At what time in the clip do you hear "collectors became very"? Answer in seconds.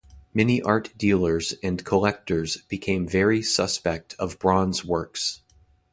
1.85-3.43